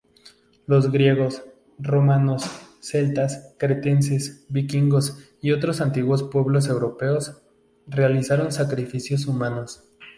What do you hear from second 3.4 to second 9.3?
cretenses, vikingos y otros antiguos pueblos europeos, realizaron sacrificios